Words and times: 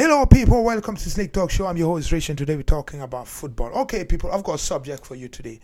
Hello, 0.00 0.24
people. 0.26 0.62
Welcome 0.62 0.94
to 0.94 1.10
Snake 1.10 1.32
Talk 1.32 1.50
Show. 1.50 1.66
I'm 1.66 1.76
your 1.76 1.92
host, 1.92 2.12
Rich, 2.12 2.28
and 2.28 2.38
today 2.38 2.54
we're 2.54 2.62
talking 2.62 3.02
about 3.02 3.26
football. 3.26 3.72
Okay, 3.80 4.04
people, 4.04 4.30
I've 4.30 4.44
got 4.44 4.54
a 4.54 4.58
subject 4.58 5.04
for 5.04 5.16
you 5.16 5.26
today. 5.26 5.58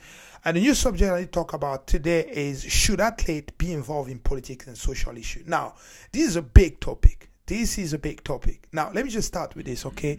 And 0.44 0.56
the 0.56 0.60
new 0.60 0.74
subject 0.74 1.12
I 1.12 1.24
talk 1.26 1.52
about 1.52 1.86
today 1.86 2.28
is 2.32 2.64
should 2.64 3.00
athlete 3.00 3.56
be 3.58 3.72
involved 3.72 4.10
in 4.10 4.18
politics 4.18 4.66
and 4.66 4.76
social 4.76 5.16
issues? 5.16 5.46
Now, 5.46 5.74
this 6.10 6.26
is 6.26 6.34
a 6.34 6.42
big 6.42 6.80
topic. 6.80 7.30
This 7.46 7.78
is 7.78 7.92
a 7.92 7.98
big 7.98 8.24
topic. 8.24 8.66
Now, 8.72 8.90
let 8.92 9.04
me 9.04 9.10
just 9.12 9.28
start 9.28 9.54
with 9.54 9.66
this, 9.66 9.86
okay? 9.86 10.18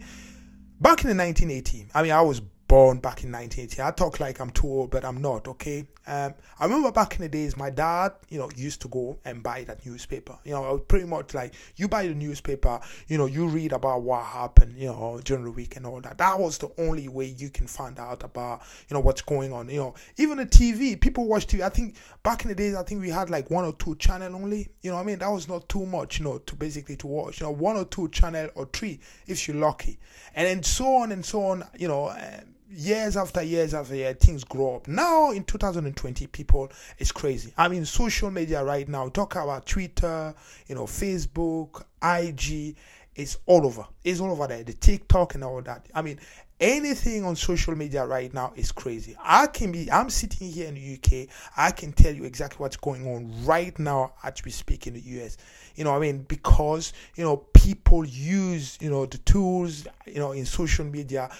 Back 0.80 1.04
in 1.04 1.14
the 1.14 1.22
1980s, 1.22 1.90
I 1.94 2.02
mean, 2.02 2.12
I 2.12 2.22
was 2.22 2.40
born 2.68 2.98
back 2.98 3.22
in 3.22 3.30
1980. 3.30 3.82
I 3.82 3.90
talk 3.92 4.18
like 4.18 4.40
I'm 4.40 4.50
too 4.50 4.66
old, 4.66 4.90
but 4.90 5.04
I'm 5.04 5.20
not, 5.20 5.46
okay? 5.46 5.86
Um, 6.08 6.34
I 6.58 6.64
remember 6.64 6.92
back 6.92 7.16
in 7.16 7.22
the 7.22 7.28
days, 7.28 7.56
my 7.56 7.70
dad, 7.70 8.12
you 8.28 8.38
know, 8.38 8.50
used 8.56 8.80
to 8.82 8.88
go 8.88 9.18
and 9.24 9.42
buy 9.42 9.64
that 9.64 9.84
newspaper. 9.84 10.38
You 10.44 10.52
know, 10.52 10.78
pretty 10.78 11.06
much 11.06 11.34
like 11.34 11.54
you 11.76 11.88
buy 11.88 12.06
the 12.06 12.14
newspaper, 12.14 12.80
you 13.08 13.18
know, 13.18 13.26
you 13.26 13.46
read 13.48 13.72
about 13.72 14.02
what 14.02 14.24
happened, 14.24 14.78
you 14.78 14.86
know, 14.86 15.20
during 15.24 15.44
the 15.44 15.50
week 15.50 15.76
and 15.76 15.86
all 15.86 16.00
that. 16.00 16.18
That 16.18 16.38
was 16.38 16.58
the 16.58 16.70
only 16.78 17.08
way 17.08 17.26
you 17.26 17.50
can 17.50 17.66
find 17.66 17.98
out 17.98 18.24
about, 18.24 18.62
you 18.88 18.94
know, 18.94 19.00
what's 19.00 19.22
going 19.22 19.52
on. 19.52 19.68
You 19.68 19.78
know, 19.78 19.94
even 20.16 20.38
the 20.38 20.46
TV, 20.46 21.00
people 21.00 21.26
watch 21.26 21.46
TV. 21.46 21.62
I 21.62 21.68
think 21.68 21.96
back 22.22 22.42
in 22.42 22.48
the 22.48 22.54
days, 22.54 22.74
I 22.74 22.82
think 22.82 23.00
we 23.00 23.10
had 23.10 23.30
like 23.30 23.50
one 23.50 23.64
or 23.64 23.72
two 23.72 23.96
channel 23.96 24.34
only. 24.34 24.68
You 24.82 24.92
know, 24.92 24.98
I 24.98 25.02
mean, 25.02 25.18
that 25.18 25.30
was 25.30 25.48
not 25.48 25.68
too 25.68 25.86
much, 25.86 26.18
you 26.18 26.24
know, 26.24 26.38
to 26.38 26.56
basically 26.56 26.96
to 26.96 27.06
watch. 27.06 27.40
You 27.40 27.46
know, 27.46 27.52
one 27.52 27.76
or 27.76 27.84
two 27.84 28.08
channel 28.08 28.48
or 28.54 28.66
three 28.72 29.00
if 29.26 29.46
you're 29.46 29.56
lucky, 29.56 29.98
and 30.34 30.46
then 30.46 30.62
so 30.62 30.96
on 30.96 31.12
and 31.12 31.24
so 31.24 31.44
on. 31.46 31.64
You 31.78 31.88
know. 31.88 32.10
Um, 32.10 32.55
years 32.70 33.16
after 33.16 33.42
years 33.42 33.74
after 33.74 33.94
year, 33.94 34.14
things 34.14 34.44
grow 34.44 34.76
up. 34.76 34.88
Now 34.88 35.30
in 35.30 35.44
2020, 35.44 36.26
people, 36.28 36.70
it's 36.98 37.12
crazy. 37.12 37.52
I 37.56 37.68
mean, 37.68 37.84
social 37.84 38.30
media 38.30 38.64
right 38.64 38.88
now, 38.88 39.08
talk 39.08 39.36
about 39.36 39.66
Twitter, 39.66 40.34
you 40.66 40.74
know, 40.74 40.84
Facebook, 40.84 41.82
IG, 42.02 42.76
it's 43.14 43.38
all 43.46 43.64
over. 43.66 43.86
It's 44.04 44.20
all 44.20 44.30
over 44.30 44.46
there. 44.46 44.62
The 44.62 44.74
TikTok 44.74 45.34
and 45.34 45.44
all 45.44 45.62
that. 45.62 45.86
I 45.94 46.02
mean, 46.02 46.18
anything 46.60 47.24
on 47.24 47.36
social 47.36 47.74
media 47.74 48.06
right 48.06 48.32
now 48.32 48.52
is 48.56 48.72
crazy. 48.72 49.16
I 49.22 49.46
can 49.46 49.72
be, 49.72 49.90
I'm 49.90 50.10
sitting 50.10 50.50
here 50.50 50.68
in 50.68 50.74
the 50.74 50.94
UK. 50.94 51.28
I 51.56 51.70
can 51.70 51.92
tell 51.92 52.14
you 52.14 52.24
exactly 52.24 52.58
what's 52.58 52.76
going 52.76 53.06
on 53.06 53.32
right 53.44 53.76
now 53.78 54.12
as 54.22 54.44
we 54.44 54.50
speak 54.50 54.86
in 54.86 54.94
the 54.94 55.00
US. 55.00 55.38
You 55.76 55.84
know, 55.84 55.94
I 55.94 55.98
mean, 55.98 56.22
because, 56.28 56.92
you 57.16 57.24
know, 57.24 57.38
people 57.54 58.04
use, 58.04 58.78
you 58.80 58.90
know, 58.90 59.06
the 59.06 59.18
tools, 59.18 59.86
you 60.06 60.18
know, 60.18 60.32
in 60.32 60.46
social 60.46 60.84
media 60.84 61.30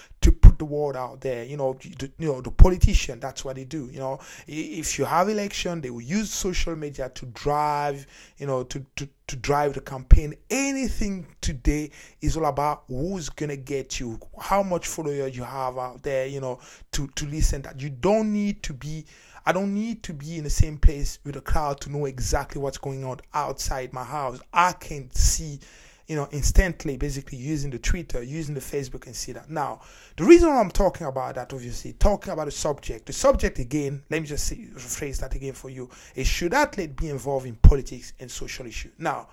the 0.57 0.65
word 0.65 0.95
out 0.95 1.21
there. 1.21 1.43
You 1.43 1.57
know, 1.57 1.73
the, 1.73 2.11
you 2.17 2.27
know, 2.27 2.41
the 2.41 2.51
politician, 2.51 3.19
that's 3.19 3.45
what 3.45 3.55
they 3.55 3.63
do. 3.63 3.89
You 3.91 3.99
know, 3.99 4.19
if 4.47 4.97
you 4.97 5.05
have 5.05 5.29
election, 5.29 5.81
they 5.81 5.89
will 5.89 6.01
use 6.01 6.31
social 6.31 6.75
media 6.75 7.09
to 7.09 7.25
drive, 7.27 8.05
you 8.37 8.47
know, 8.47 8.63
to, 8.63 8.85
to, 8.97 9.09
to 9.27 9.35
drive 9.35 9.73
the 9.73 9.81
campaign. 9.81 10.35
Anything 10.49 11.27
today 11.41 11.91
is 12.21 12.37
all 12.37 12.45
about 12.45 12.83
who's 12.87 13.29
gonna 13.29 13.57
get 13.57 13.99
you, 13.99 14.19
how 14.39 14.63
much 14.63 14.87
follower 14.87 15.27
you 15.27 15.43
have 15.43 15.77
out 15.77 16.03
there, 16.03 16.27
you 16.27 16.41
know, 16.41 16.59
to, 16.91 17.07
to 17.15 17.25
listen 17.25 17.61
that 17.63 17.79
you 17.81 17.89
don't 17.89 18.31
need 18.33 18.63
to 18.63 18.73
be 18.73 19.05
I 19.47 19.53
don't 19.53 19.73
need 19.73 20.03
to 20.03 20.13
be 20.13 20.37
in 20.37 20.43
the 20.43 20.49
same 20.49 20.77
place 20.77 21.19
with 21.23 21.37
a 21.37 21.41
crowd 21.41 21.79
to 21.79 21.89
know 21.89 22.03
exactly 22.03 22.61
what's 22.61 22.77
going 22.77 23.05
on 23.05 23.21
outside 23.33 23.93
my 23.93 24.03
house. 24.03 24.41
I 24.51 24.73
can 24.73 25.09
see, 25.11 25.61
you 26.07 26.15
know, 26.15 26.27
instantly, 26.31 26.95
basically 26.95 27.37
using 27.37 27.69
the 27.69 27.79
Twitter, 27.79 28.23
using 28.23 28.55
the 28.55 28.61
Facebook, 28.61 29.05
and 29.07 29.15
see 29.15 29.33
that. 29.33 29.49
Now, 29.49 29.81
the 30.15 30.23
reason 30.23 30.49
I'm 30.49 30.71
talking 30.71 31.05
about 31.05 31.35
that, 31.35 31.51
obviously, 31.51 31.93
talking 31.93 32.31
about 32.31 32.45
the 32.45 32.51
subject, 32.51 33.05
the 33.05 33.13
subject 33.13 33.59
again, 33.59 34.01
let 34.09 34.21
me 34.21 34.27
just 34.27 34.47
say, 34.47 34.67
rephrase 34.73 35.19
that 35.19 35.35
again 35.35 35.53
for 35.53 35.69
you, 35.69 35.89
is 36.15 36.25
should 36.25 36.53
athlete 36.53 36.95
be 36.95 37.09
involved 37.09 37.45
in 37.45 37.55
politics 37.55 38.13
and 38.19 38.31
social 38.31 38.65
issues? 38.65 38.93
Now, 38.97 39.27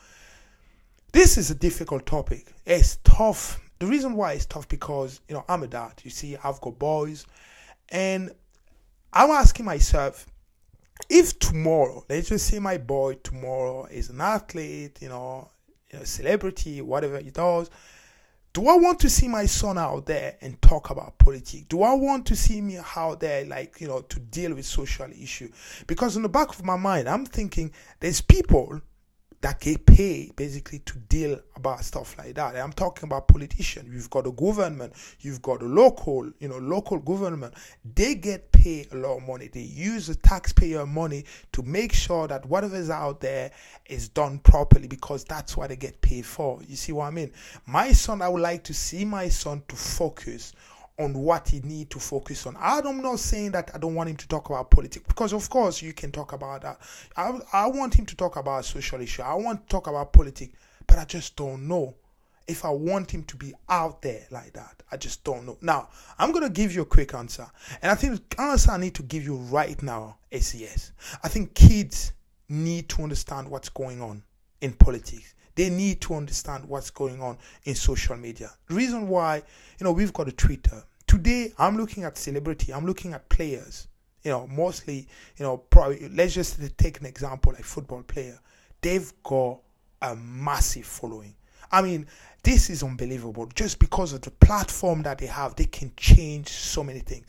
this 1.12 1.38
is 1.38 1.52
a 1.52 1.54
difficult 1.54 2.06
topic. 2.06 2.52
It's 2.66 2.98
tough. 3.04 3.60
The 3.78 3.86
reason 3.86 4.14
why 4.14 4.32
it's 4.32 4.46
tough 4.46 4.68
because, 4.68 5.20
you 5.28 5.34
know, 5.34 5.44
I'm 5.48 5.62
a 5.62 5.68
dad. 5.68 5.92
You 6.02 6.10
see, 6.10 6.36
I've 6.42 6.60
got 6.60 6.76
boys, 6.76 7.24
and 7.90 8.32
I'm 9.12 9.30
asking 9.30 9.64
myself, 9.64 10.26
if 11.08 11.38
tomorrow, 11.38 12.04
let's 12.08 12.30
just 12.30 12.48
say 12.48 12.58
my 12.58 12.78
boy 12.78 13.14
tomorrow 13.22 13.84
is 13.86 14.10
an 14.10 14.20
athlete, 14.20 14.98
you 15.00 15.08
know, 15.08 15.50
you 15.94 16.00
know, 16.00 16.04
celebrity, 16.04 16.82
whatever 16.82 17.20
he 17.20 17.30
does, 17.30 17.70
do 18.52 18.68
I 18.68 18.76
want 18.76 19.00
to 19.00 19.10
see 19.10 19.28
my 19.28 19.46
son 19.46 19.78
out 19.78 20.06
there 20.06 20.36
and 20.40 20.60
talk 20.60 20.90
about 20.90 21.18
politics? 21.18 21.66
Do 21.68 21.82
I 21.82 21.94
want 21.94 22.26
to 22.26 22.36
see 22.36 22.60
me 22.60 22.78
out 22.96 23.20
there, 23.20 23.44
like, 23.44 23.80
you 23.80 23.88
know, 23.88 24.00
to 24.00 24.20
deal 24.20 24.54
with 24.54 24.66
social 24.66 25.10
issue? 25.10 25.50
Because 25.86 26.16
in 26.16 26.22
the 26.22 26.28
back 26.28 26.50
of 26.50 26.64
my 26.64 26.76
mind, 26.76 27.08
I'm 27.08 27.26
thinking 27.26 27.72
there's 28.00 28.20
people 28.20 28.80
that 29.44 29.60
get 29.60 29.84
paid 29.84 30.34
basically 30.36 30.78
to 30.78 30.96
deal 31.00 31.38
about 31.54 31.84
stuff 31.84 32.16
like 32.16 32.34
that. 32.34 32.56
I'm 32.56 32.72
talking 32.72 33.06
about 33.06 33.28
politicians. 33.28 33.92
You've 33.92 34.08
got 34.08 34.24
the 34.24 34.32
government, 34.32 34.94
you've 35.20 35.42
got 35.42 35.60
the 35.60 35.66
local, 35.66 36.30
you 36.40 36.48
know, 36.48 36.56
local 36.56 36.98
government. 36.98 37.52
They 37.94 38.14
get 38.14 38.50
paid 38.52 38.90
a 38.92 38.96
lot 38.96 39.18
of 39.18 39.28
money. 39.28 39.48
They 39.48 39.60
use 39.60 40.06
the 40.06 40.14
taxpayer 40.14 40.86
money 40.86 41.26
to 41.52 41.62
make 41.62 41.92
sure 41.92 42.26
that 42.26 42.46
whatever's 42.46 42.88
out 42.88 43.20
there 43.20 43.50
is 43.84 44.08
done 44.08 44.38
properly 44.38 44.88
because 44.88 45.24
that's 45.24 45.58
what 45.58 45.68
they 45.68 45.76
get 45.76 46.00
paid 46.00 46.24
for. 46.24 46.62
You 46.66 46.76
see 46.76 46.92
what 46.92 47.04
I 47.04 47.10
mean? 47.10 47.30
My 47.66 47.92
son, 47.92 48.22
I 48.22 48.30
would 48.30 48.40
like 48.40 48.64
to 48.64 48.72
see 48.72 49.04
my 49.04 49.28
son 49.28 49.62
to 49.68 49.76
focus 49.76 50.54
on 50.98 51.14
what 51.14 51.48
he 51.48 51.60
need 51.60 51.90
to 51.90 51.98
focus 51.98 52.46
on. 52.46 52.56
I'm 52.58 53.02
not 53.02 53.18
saying 53.18 53.52
that 53.52 53.70
I 53.74 53.78
don't 53.78 53.94
want 53.94 54.10
him 54.10 54.16
to 54.16 54.28
talk 54.28 54.48
about 54.48 54.70
politics 54.70 55.04
because 55.08 55.32
of 55.32 55.48
course 55.50 55.82
you 55.82 55.92
can 55.92 56.12
talk 56.12 56.32
about 56.32 56.62
that. 56.62 56.78
I, 57.16 57.38
I 57.52 57.66
want 57.66 57.94
him 57.94 58.06
to 58.06 58.16
talk 58.16 58.36
about 58.36 58.64
social 58.64 59.00
issue. 59.00 59.22
I 59.22 59.34
want 59.34 59.62
to 59.62 59.68
talk 59.68 59.86
about 59.88 60.12
politics, 60.12 60.56
but 60.86 60.98
I 60.98 61.04
just 61.04 61.34
don't 61.36 61.66
know 61.66 61.96
if 62.46 62.64
I 62.64 62.70
want 62.70 63.10
him 63.10 63.24
to 63.24 63.36
be 63.36 63.54
out 63.68 64.02
there 64.02 64.26
like 64.30 64.52
that. 64.52 64.82
I 64.92 64.96
just 64.96 65.24
don't 65.24 65.46
know. 65.46 65.56
Now, 65.60 65.88
I'm 66.18 66.30
going 66.30 66.44
to 66.44 66.50
give 66.50 66.74
you 66.74 66.82
a 66.82 66.86
quick 66.86 67.14
answer. 67.14 67.46
And 67.82 67.90
I 67.90 67.94
think 67.94 68.30
the 68.30 68.40
answer 68.40 68.70
I 68.70 68.76
need 68.76 68.94
to 68.96 69.02
give 69.02 69.24
you 69.24 69.36
right 69.36 69.82
now 69.82 70.18
is 70.30 70.54
yes. 70.54 70.92
I 71.22 71.28
think 71.28 71.54
kids 71.54 72.12
need 72.48 72.88
to 72.90 73.02
understand 73.02 73.48
what's 73.48 73.70
going 73.70 74.00
on 74.02 74.22
in 74.60 74.72
politics. 74.74 75.34
They 75.54 75.70
need 75.70 76.00
to 76.02 76.14
understand 76.14 76.64
what's 76.64 76.90
going 76.90 77.20
on 77.20 77.38
in 77.64 77.74
social 77.74 78.16
media. 78.16 78.50
The 78.68 78.74
reason 78.74 79.08
why, 79.08 79.36
you 79.78 79.84
know, 79.84 79.92
we've 79.92 80.12
got 80.12 80.28
a 80.28 80.32
Twitter. 80.32 80.82
Today, 81.06 81.52
I'm 81.58 81.76
looking 81.76 82.04
at 82.04 82.18
celebrity. 82.18 82.72
I'm 82.72 82.86
looking 82.86 83.12
at 83.12 83.28
players. 83.28 83.88
You 84.22 84.30
know, 84.30 84.46
mostly, 84.46 85.06
you 85.36 85.44
know, 85.44 85.58
probably. 85.58 86.08
Let's 86.08 86.34
just 86.34 86.58
take 86.78 87.00
an 87.00 87.06
example, 87.06 87.52
like 87.52 87.64
football 87.64 88.02
player. 88.02 88.38
They've 88.80 89.12
got 89.22 89.60
a 90.02 90.16
massive 90.16 90.86
following. 90.86 91.34
I 91.70 91.82
mean, 91.82 92.06
this 92.42 92.70
is 92.70 92.82
unbelievable. 92.82 93.46
Just 93.54 93.78
because 93.78 94.12
of 94.12 94.22
the 94.22 94.30
platform 94.30 95.02
that 95.02 95.18
they 95.18 95.26
have, 95.26 95.56
they 95.56 95.64
can 95.64 95.92
change 95.96 96.48
so 96.48 96.84
many 96.84 97.00
things. 97.00 97.26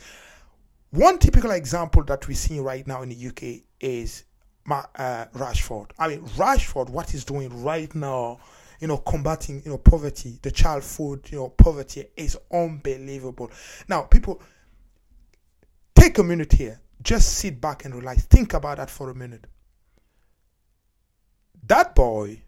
One 0.91 1.18
typical 1.18 1.52
example 1.52 2.03
that 2.06 2.28
we're 2.28 2.35
seeing 2.35 2.64
right 2.64 2.85
now 2.85 3.02
in 3.02 3.09
the 3.09 3.28
UK 3.28 3.64
is 3.80 4.24
uh, 4.70 5.26
Rashford. 5.34 5.92
I 6.00 6.08
mean, 6.09 6.22
Rashford, 6.22 6.90
what 6.90 7.09
he's 7.09 7.26
doing 7.26 7.64
right 7.64 7.94
now, 7.94 8.40
you 8.80 8.88
know, 8.88 8.98
combating, 8.98 9.62
you 9.64 9.72
know, 9.72 9.78
poverty, 9.78 10.40
the 10.42 10.52
child 10.52 10.84
food, 10.84 11.30
you 11.31 11.38
know, 11.38 11.50
poverty 11.50 12.06
is 12.16 12.38
unbelievable. 12.52 13.52
Now, 13.88 14.02
people, 14.03 14.42
take 15.94 16.18
a 16.18 16.24
minute 16.24 16.53
here. 16.53 16.80
Just 17.02 17.38
sit 17.38 17.62
back 17.62 17.86
and 17.86 17.94
relax. 17.94 18.24
Think 18.24 18.53
about 18.53 18.78
that 18.78 18.90
for 18.90 19.09
a 19.09 19.16
minute. 19.16 19.46
That 21.68 21.96
boy, 21.96 22.42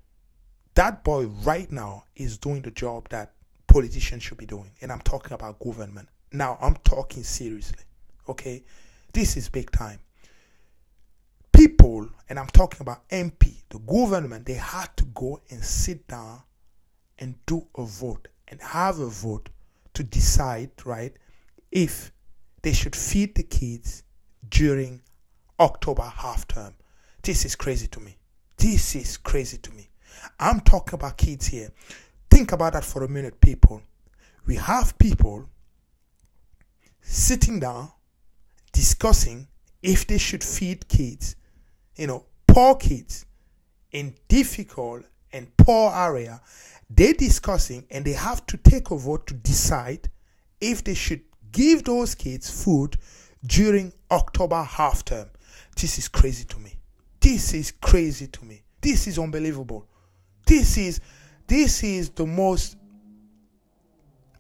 that 0.76 1.04
boy 1.04 1.26
right 1.44 1.72
now 1.72 2.06
is 2.16 2.38
doing 2.38 2.62
the 2.62 2.72
job 2.72 3.10
that 3.10 3.34
politicians 3.68 4.24
should 4.24 4.38
be 4.38 4.46
doing. 4.46 4.72
And 4.82 4.92
I'm 4.92 5.02
talking 5.02 5.34
about 5.34 5.60
government. 5.60 6.10
Now, 6.32 6.58
I'm 6.62 6.76
talking 6.84 7.24
seriously. 7.24 7.84
Okay? 8.28 8.64
This 9.14 9.38
is 9.38 9.50
big 9.50 9.72
time 9.72 10.00
people, 11.88 12.09
and 12.30 12.38
I'm 12.38 12.48
talking 12.48 12.81
about 12.81 13.08
MP, 13.09 13.64
the 13.70 13.80
government, 13.80 14.46
they 14.46 14.53
had 14.53 14.96
to 14.98 15.06
go 15.06 15.40
and 15.50 15.64
sit 15.64 16.08
down 16.08 16.42
and 17.18 17.36
do 17.46 17.66
a 17.75 17.86
vote 17.86 18.28
and 18.50 18.62
have 18.62 19.00
a 19.00 19.07
vote 19.07 19.50
to 19.94 20.04
decide, 20.04 20.72
right, 20.86 21.13
if 21.72 22.12
they 22.62 22.74
should 22.74 22.95
feed 22.95 23.36
the 23.36 23.44
kids 23.44 24.04
during 24.50 25.01
October 25.60 26.04
half 26.04 26.48
term. 26.48 26.74
This 27.24 27.45
is 27.45 27.56
crazy 27.56 27.88
to 27.88 28.00
me. 28.00 28.18
This 28.57 28.95
is 28.95 29.18
crazy 29.18 29.57
to 29.57 29.72
me. 29.72 29.89
I'm 30.39 30.60
talking 30.62 30.95
about 30.95 31.18
kids 31.18 31.48
here. 31.48 31.72
Think 32.30 32.51
about 32.51 32.74
that 32.74 32.84
for 32.84 33.04
a 33.04 33.10
minute, 33.10 33.39
people. 33.39 33.81
We 34.45 34.56
have 34.56 34.98
people 34.98 35.50
sitting 37.01 37.60
down 37.60 37.92
discussing 38.74 39.48
if 39.81 40.06
they 40.06 40.18
should 40.18 40.44
feed 40.44 40.88
kids 40.88 41.36
you 41.98 42.08
know, 42.08 42.26
poor 42.48 42.76
kids 42.76 43.26
in 43.92 44.16
difficult 44.28 45.04
and 45.34 45.56
poor 45.58 45.92
area, 45.94 46.42
they're 46.90 47.14
discussing 47.14 47.86
and 47.92 48.06
they 48.06 48.14
have 48.14 48.46
to 48.48 48.58
take 48.58 48.92
a 48.92 48.98
vote 48.98 49.28
to 49.28 49.34
decide 49.34 50.10
if 50.62 50.84
they 50.84 50.94
should 50.94 51.22
give 51.52 51.84
those 51.84 52.16
kids 52.16 52.64
food 52.64 52.98
during 53.46 53.94
October 54.12 54.64
half 54.64 55.04
term. 55.04 55.30
This 55.76 55.98
is 55.98 56.08
crazy 56.08 56.46
to 56.46 56.60
me. 56.60 56.76
This 57.20 57.54
is 57.54 57.72
crazy 57.72 58.28
to 58.28 58.46
me. 58.46 58.64
This 58.82 59.08
is 59.08 59.20
unbelievable. 59.20 59.88
This 60.46 60.78
is 60.78 61.02
this 61.48 61.84
is 61.84 62.10
the 62.10 62.26
most 62.26 62.78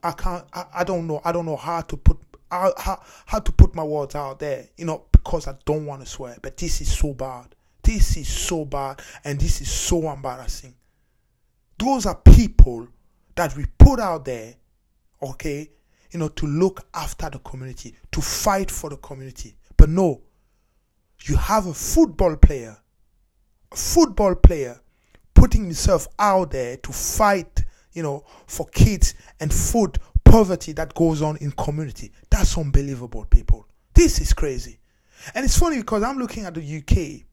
I 0.03 0.11
can't. 0.11 0.45
I, 0.53 0.65
I 0.75 0.83
don't 0.83 1.07
know. 1.07 1.21
I 1.23 1.31
don't 1.31 1.45
know 1.45 1.55
how 1.55 1.81
to 1.81 1.97
put 1.97 2.17
how, 2.49 2.73
how 2.77 3.03
how 3.25 3.39
to 3.39 3.51
put 3.51 3.75
my 3.75 3.83
words 3.83 4.15
out 4.15 4.39
there. 4.39 4.67
You 4.77 4.85
know, 4.85 5.05
because 5.27 5.45
I 5.45 5.55
don't 5.65 5.85
want 5.85 6.01
to 6.01 6.07
swear. 6.07 6.37
But 6.41 6.55
this 6.55 6.79
is 6.79 6.89
so 6.89 7.13
bad. 7.13 7.53
This 7.83 8.15
is 8.15 8.29
so 8.29 8.63
bad, 8.63 9.01
and 9.25 9.37
this 9.37 9.59
is 9.59 9.69
so 9.69 10.09
embarrassing. 10.09 10.73
Those 11.77 12.05
are 12.05 12.15
people 12.15 12.87
that 13.35 13.55
we 13.57 13.65
put 13.77 13.99
out 13.99 14.23
there, 14.23 14.55
okay, 15.21 15.69
you 16.11 16.19
know, 16.19 16.29
to 16.29 16.47
look 16.47 16.87
after 16.93 17.29
the 17.29 17.39
community, 17.39 17.93
to 18.13 18.21
fight 18.21 18.71
for 18.71 18.89
the 18.89 18.95
community. 18.95 19.57
But 19.75 19.89
no, 19.89 20.21
you 21.23 21.35
have 21.35 21.67
a 21.67 21.73
football 21.73 22.37
player, 22.37 22.77
a 23.69 23.75
football 23.75 24.33
player 24.33 24.79
putting 25.33 25.65
himself 25.65 26.07
out 26.19 26.51
there 26.51 26.77
to 26.77 26.93
fight, 26.93 27.65
you 27.91 28.01
know, 28.01 28.23
for 28.47 28.65
kids 28.67 29.13
and 29.41 29.53
food 29.53 29.97
poverty 30.23 30.71
that 30.73 30.93
goes 30.93 31.21
on 31.21 31.35
in 31.37 31.51
community. 31.51 32.13
That's 32.29 32.57
unbelievable, 32.57 33.25
people. 33.25 33.67
This 33.93 34.21
is 34.21 34.31
crazy. 34.31 34.79
And 35.33 35.45
it's 35.45 35.57
funny 35.57 35.77
because 35.77 36.03
I'm 36.03 36.17
looking 36.17 36.45
at 36.45 36.53
the 36.53 36.77
UK 36.77 37.25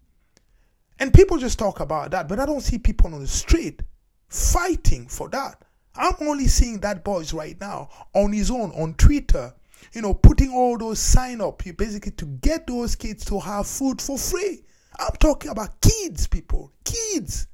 and 0.99 1.13
people 1.13 1.39
just 1.39 1.59
talk 1.59 1.81
about 1.81 2.11
that, 2.13 2.29
but 2.29 2.39
I 2.39 2.47
don't 2.47 2.61
see 2.61 2.79
people 2.79 3.13
on 3.15 3.21
the 3.21 3.27
street 3.27 3.83
fighting 4.29 5.09
for 5.09 5.29
that. 5.31 5.65
I'm 5.97 6.15
only 6.21 6.47
seeing 6.47 6.81
that 6.81 7.05
boys 7.05 7.33
right 7.33 7.59
now 7.61 7.89
on 8.15 8.33
his 8.33 8.51
own 8.51 8.71
on 8.73 8.95
Twitter, 8.95 9.55
you 9.93 10.03
know, 10.03 10.15
putting 10.15 10.51
all 10.51 10.77
those 10.77 10.99
sign 10.99 11.41
up 11.41 11.65
you 11.65 11.73
basically 11.73 12.13
to 12.13 12.27
get 12.27 12.67
those 12.67 12.97
kids 12.97 13.25
to 13.27 13.39
have 13.39 13.67
food 13.67 14.01
for 14.01 14.19
free. 14.19 14.63
I'm 14.99 15.15
talking 15.19 15.51
about 15.51 15.81
kids, 15.81 16.27
people, 16.27 16.73
kids. 16.85 17.49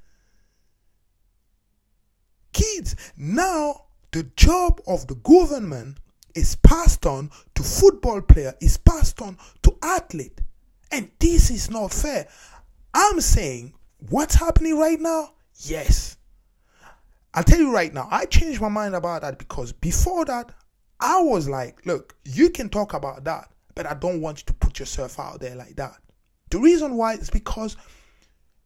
Kids. 2.53 2.97
Now, 3.17 3.85
the 4.12 4.25
job 4.37 4.81
of 4.87 5.06
the 5.06 5.15
government 5.17 5.99
is 6.35 6.56
passed 6.56 7.06
on 7.06 7.31
to 7.55 7.62
football 7.62 8.21
player, 8.21 8.55
is 8.61 8.76
passed 8.76 9.21
on 9.23 9.38
athlete. 9.82 10.41
And 10.93 11.11
this 11.19 11.50
is 11.50 11.71
not 11.71 11.93
fair. 11.93 12.29
I'm 12.94 13.21
saying 13.21 13.75
what's 14.09 14.35
happening 14.35 14.79
right 14.79 15.00
now? 15.00 15.35
Yes. 15.56 16.17
I'll 17.32 17.44
tell 17.44 17.61
you 17.61 17.73
right 17.73 17.94
now, 17.94 18.09
I 18.11 18.25
changed 18.25 18.61
my 18.61 18.69
mind 18.69 18.94
about 18.94 19.23
that 19.23 19.38
because 19.38 19.73
before 19.73 20.25
that, 20.25 20.50
I 20.99 21.21
was 21.21 21.49
like, 21.49 21.87
look, 21.87 22.17
you 22.25 22.50
can 22.50 22.69
talk 22.69 22.93
about 22.93 23.25
that, 23.25 23.50
but 23.75 23.87
I 23.87 23.94
don't 23.94 24.21
want 24.21 24.41
you 24.41 24.44
to 24.47 24.55
put 24.55 24.79
yourself 24.79 25.19
out 25.21 25.41
there 25.41 25.55
like 25.55 25.77
that. 25.77 25.97
The 26.50 26.59
reason 26.59 26.97
why 26.97 27.15
is 27.15 27.31
because, 27.31 27.76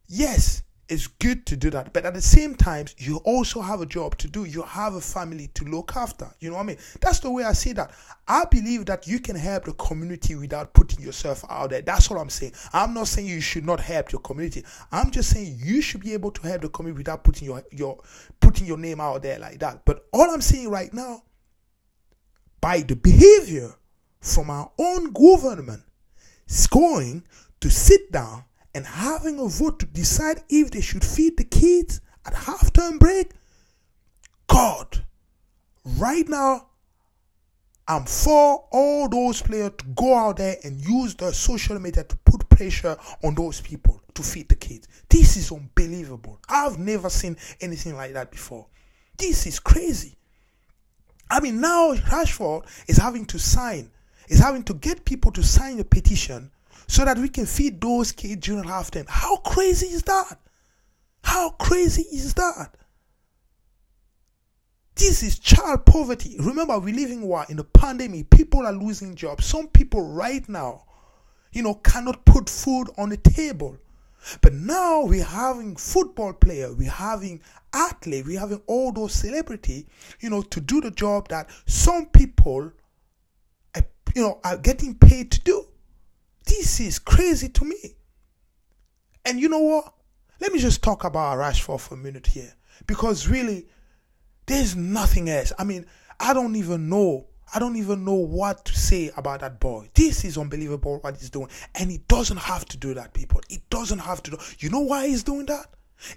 yes, 0.07 0.63
it's 0.87 1.07
good 1.07 1.45
to 1.47 1.57
do 1.57 1.71
that. 1.71 1.93
But 1.93 2.05
at 2.05 2.13
the 2.13 2.21
same 2.21 2.55
time, 2.55 2.85
you 2.97 3.17
also 3.17 3.59
have 3.61 3.81
a 3.81 3.85
job 3.85 4.17
to 4.19 4.27
do. 4.27 4.45
You 4.45 4.61
have 4.61 4.93
a 4.93 5.01
family 5.01 5.49
to 5.55 5.65
look 5.65 5.95
after. 5.95 6.29
You 6.39 6.49
know 6.49 6.57
what 6.57 6.63
I 6.63 6.65
mean? 6.67 6.77
That's 7.01 7.19
the 7.19 7.31
way 7.31 7.43
I 7.43 7.53
see 7.53 7.73
that. 7.73 7.91
I 8.27 8.45
believe 8.45 8.85
that 8.85 9.07
you 9.07 9.19
can 9.19 9.35
help 9.35 9.65
the 9.65 9.73
community 9.73 10.35
without 10.35 10.73
putting 10.73 11.03
yourself 11.03 11.43
out 11.49 11.71
there. 11.71 11.81
That's 11.81 12.11
all 12.11 12.19
I'm 12.19 12.29
saying. 12.29 12.53
I'm 12.71 12.93
not 12.93 13.07
saying 13.07 13.27
you 13.27 13.41
should 13.41 13.65
not 13.65 13.79
help 13.79 14.11
your 14.11 14.21
community. 14.21 14.63
I'm 14.91 15.09
just 15.09 15.31
saying 15.31 15.57
you 15.59 15.81
should 15.81 16.01
be 16.01 16.13
able 16.13 16.31
to 16.31 16.47
help 16.47 16.61
the 16.61 16.69
community 16.69 16.99
without 16.99 17.23
putting 17.23 17.47
your 17.47 17.63
your 17.71 17.99
putting 18.39 18.67
your 18.67 18.77
name 18.77 19.01
out 19.01 19.23
there 19.23 19.39
like 19.39 19.59
that. 19.59 19.85
But 19.85 20.05
all 20.13 20.29
I'm 20.29 20.41
saying 20.41 20.69
right 20.69 20.93
now, 20.93 21.23
by 22.61 22.81
the 22.81 22.95
behavior 22.95 23.73
from 24.21 24.49
our 24.51 24.71
own 24.77 25.11
government, 25.13 25.83
is 26.47 26.67
going 26.67 27.23
to 27.59 27.69
sit 27.71 28.11
down 28.11 28.43
and 28.75 28.85
having 28.85 29.39
a 29.39 29.47
vote 29.47 29.79
to 29.79 29.85
decide 29.85 30.43
if 30.49 30.69
they 30.69 30.81
should 30.81 31.03
feed 31.03 31.37
the 31.37 31.45
kids 31.45 32.01
at 32.25 32.33
halftime 32.33 32.99
break. 32.99 33.31
God, 34.47 35.05
right 35.97 36.27
now, 36.27 36.67
I'm 37.87 38.03
for 38.03 38.67
all 38.71 39.07
those 39.07 39.41
players 39.41 39.71
to 39.77 39.85
go 39.95 40.15
out 40.15 40.37
there 40.37 40.57
and 40.63 40.83
use 40.85 41.15
the 41.15 41.31
social 41.31 41.79
media 41.79 42.03
to 42.03 42.17
put 42.17 42.49
pressure 42.49 42.97
on 43.23 43.33
those 43.35 43.61
people 43.61 44.01
to 44.13 44.21
feed 44.21 44.49
the 44.49 44.55
kids. 44.55 44.87
This 45.09 45.37
is 45.37 45.51
unbelievable. 45.51 46.39
I've 46.49 46.77
never 46.77 47.09
seen 47.09 47.37
anything 47.61 47.95
like 47.95 48.13
that 48.13 48.29
before. 48.29 48.67
This 49.17 49.47
is 49.47 49.59
crazy. 49.59 50.17
I 51.29 51.39
mean, 51.39 51.61
now 51.61 51.93
Rashford 51.93 52.65
is 52.89 52.97
having 52.97 53.25
to 53.27 53.39
sign, 53.39 53.89
is 54.27 54.39
having 54.39 54.63
to 54.63 54.73
get 54.73 55.05
people 55.05 55.31
to 55.31 55.43
sign 55.43 55.79
a 55.79 55.85
petition 55.85 56.51
so 56.87 57.05
that 57.05 57.17
we 57.17 57.29
can 57.29 57.45
feed 57.45 57.81
those 57.81 58.11
kids 58.11 58.45
during 58.45 58.63
halftime. 58.63 59.07
How 59.07 59.37
crazy 59.37 59.87
is 59.87 60.03
that? 60.03 60.39
How 61.23 61.49
crazy 61.51 62.03
is 62.03 62.33
that? 62.35 62.75
This 64.95 65.23
is 65.23 65.39
child 65.39 65.85
poverty. 65.85 66.37
Remember, 66.39 66.79
we 66.79 66.93
live 66.93 67.11
in 67.11 67.59
a 67.59 67.63
pandemic. 67.63 68.29
People 68.29 68.65
are 68.65 68.71
losing 68.71 69.15
jobs. 69.15 69.45
Some 69.45 69.67
people 69.67 70.01
right 70.01 70.47
now, 70.47 70.85
you 71.51 71.63
know, 71.63 71.73
cannot 71.75 72.23
put 72.25 72.49
food 72.49 72.87
on 72.97 73.09
the 73.09 73.17
table. 73.17 73.77
But 74.41 74.53
now 74.53 75.03
we're 75.03 75.23
having 75.23 75.75
football 75.75 76.33
player, 76.33 76.73
we're 76.73 76.89
having 76.89 77.41
athlete, 77.73 78.25
we're 78.25 78.39
having 78.39 78.61
all 78.65 78.91
those 78.91 79.13
celebrity, 79.13 79.87
you 80.19 80.29
know, 80.29 80.41
to 80.41 80.61
do 80.61 80.81
the 80.81 80.91
job 80.91 81.27
that 81.29 81.49
some 81.67 82.07
people, 82.07 82.71
eh, 83.75 83.81
you 84.15 84.23
know, 84.23 84.39
are 84.43 84.57
getting 84.57 84.95
paid 84.95 85.31
to 85.31 85.41
do. 85.41 85.67
This 86.45 86.79
is 86.79 86.99
crazy 86.99 87.49
to 87.49 87.65
me. 87.65 87.95
And 89.25 89.39
you 89.39 89.49
know 89.49 89.59
what? 89.59 89.93
Let 90.39 90.51
me 90.51 90.59
just 90.59 90.83
talk 90.83 91.03
about 91.03 91.37
Rashford 91.37 91.79
for 91.79 91.95
a 91.95 91.97
minute 91.97 92.27
here. 92.27 92.53
Because 92.87 93.27
really, 93.27 93.67
there's 94.45 94.75
nothing 94.75 95.29
else. 95.29 95.51
I 95.57 95.63
mean, 95.63 95.85
I 96.19 96.33
don't 96.33 96.55
even 96.55 96.89
know. 96.89 97.27
I 97.53 97.59
don't 97.59 97.75
even 97.77 98.03
know 98.03 98.15
what 98.15 98.65
to 98.65 98.77
say 98.77 99.11
about 99.15 99.41
that 99.41 99.59
boy. 99.59 99.89
This 99.93 100.25
is 100.25 100.37
unbelievable 100.37 100.99
what 101.01 101.17
he's 101.17 101.29
doing. 101.29 101.49
And 101.75 101.89
he 101.89 101.99
doesn't 102.07 102.37
have 102.37 102.65
to 102.65 102.77
do 102.77 102.93
that, 102.95 103.13
people. 103.13 103.41
He 103.49 103.61
doesn't 103.69 103.99
have 103.99 104.21
to 104.23 104.31
do 104.31 104.37
You 104.59 104.69
know 104.69 104.81
why 104.81 105.07
he's 105.07 105.23
doing 105.23 105.45
that? 105.47 105.67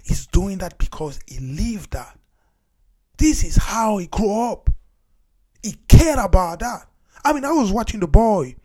He's 0.03 0.27
doing 0.27 0.57
that 0.59 0.77
because 0.77 1.19
he 1.27 1.39
lived 1.39 1.91
that. 1.91 2.17
This 3.17 3.43
is 3.43 3.55
how 3.55 3.97
he 3.97 4.07
grew 4.07 4.51
up. 4.51 4.69
He 5.63 5.75
cared 5.87 6.19
about 6.19 6.59
that. 6.59 6.87
I 7.23 7.33
mean, 7.33 7.45
I 7.45 7.51
was 7.51 7.71
watching 7.71 7.99
the 7.99 8.07
boy 8.07 8.55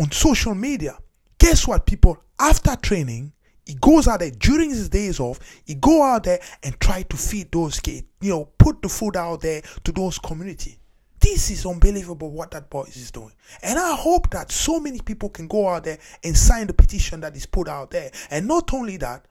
on 0.00 0.10
social 0.10 0.54
media. 0.54 0.98
Guess 1.38 1.66
what, 1.66 1.86
people? 1.86 2.22
After 2.38 2.76
training, 2.76 3.32
he 3.66 3.74
goes 3.74 4.08
out 4.08 4.20
there 4.20 4.30
during 4.30 4.70
his 4.70 4.88
days 4.88 5.20
off. 5.20 5.40
He 5.64 5.74
go 5.74 6.02
out 6.02 6.24
there 6.24 6.40
and 6.62 6.78
try 6.80 7.02
to 7.02 7.16
feed 7.16 7.50
those 7.52 7.80
kids. 7.80 8.06
You 8.20 8.30
know, 8.30 8.44
put 8.58 8.82
the 8.82 8.88
food 8.88 9.16
out 9.16 9.40
there 9.40 9.62
to 9.84 9.92
those 9.92 10.18
community. 10.18 10.78
This 11.20 11.50
is 11.50 11.64
unbelievable 11.64 12.30
what 12.30 12.50
that 12.50 12.68
boy 12.68 12.82
is 12.82 13.10
doing. 13.10 13.32
And 13.62 13.78
I 13.78 13.94
hope 13.96 14.28
that 14.30 14.52
so 14.52 14.78
many 14.78 15.00
people 15.00 15.30
can 15.30 15.48
go 15.48 15.68
out 15.68 15.84
there 15.84 15.98
and 16.22 16.36
sign 16.36 16.66
the 16.66 16.74
petition 16.74 17.20
that 17.20 17.34
is 17.34 17.46
put 17.46 17.66
out 17.66 17.90
there. 17.90 18.10
And 18.30 18.46
not 18.46 18.74
only 18.74 18.98
that, 18.98 19.24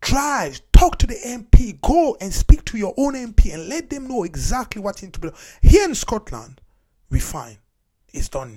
drive, 0.00 0.60
talk 0.72 0.98
to 0.98 1.06
the 1.06 1.14
MP, 1.14 1.80
go 1.80 2.16
and 2.20 2.34
speak 2.34 2.64
to 2.64 2.78
your 2.78 2.94
own 2.96 3.14
MP 3.14 3.54
and 3.54 3.68
let 3.68 3.90
them 3.90 4.08
know 4.08 4.24
exactly 4.24 4.82
what's 4.82 5.04
into 5.04 5.20
be. 5.20 5.30
Here 5.62 5.84
in 5.84 5.94
Scotland, 5.94 6.60
we 7.10 7.20
find 7.20 7.58
it's 8.12 8.28
done 8.28 8.50